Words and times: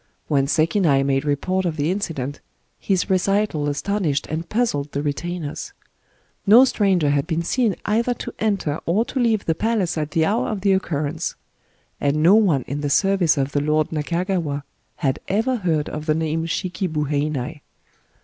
When 0.27 0.47
Sekinai 0.47 1.03
made 1.03 1.25
report 1.25 1.63
of 1.63 1.77
the 1.77 1.91
incident, 1.91 2.39
his 2.79 3.07
recital 3.07 3.69
astonished 3.69 4.25
and 4.25 4.49
puzzled 4.49 4.93
the 4.93 5.03
retainers. 5.03 5.73
No 6.47 6.65
stranger 6.65 7.11
had 7.11 7.27
been 7.27 7.43
seen 7.43 7.75
either 7.85 8.15
to 8.15 8.33
enter 8.39 8.79
or 8.87 9.05
to 9.05 9.19
leave 9.19 9.45
the 9.45 9.53
palace 9.53 9.99
at 9.99 10.09
the 10.09 10.25
hour 10.25 10.47
of 10.47 10.61
the 10.61 10.73
occurrence; 10.73 11.35
and 11.99 12.23
no 12.23 12.33
one 12.33 12.63
in 12.65 12.81
the 12.81 12.89
service 12.89 13.37
of 13.37 13.51
the 13.51 13.61
lord 13.61 13.89
Nakagawa 13.91 14.63
had 14.95 15.19
ever 15.27 15.57
heard 15.57 15.87
of 15.87 16.07
the 16.07 16.15
name" 16.15 16.47
Shikibu 16.47 17.07
Heinai." 17.07 17.59